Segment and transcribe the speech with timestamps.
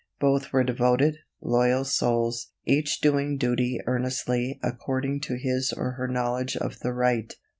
[0.19, 6.57] Both were devoted, loyal souls, each doing duty earnestly according to his or her knowledge
[6.57, 7.31] of the right.